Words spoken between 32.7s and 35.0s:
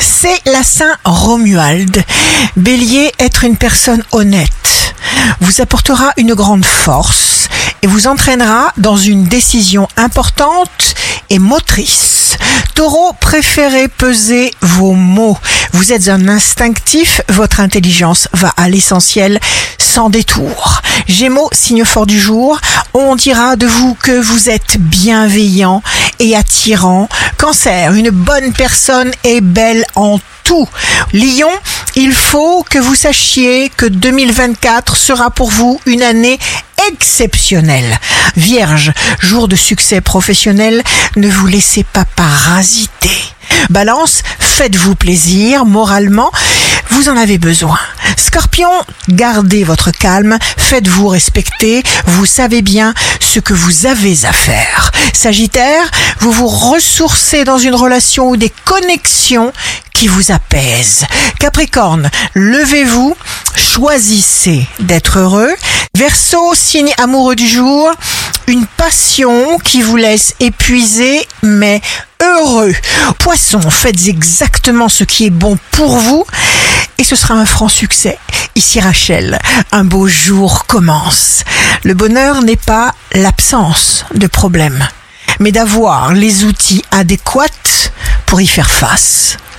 vous sachiez que 2024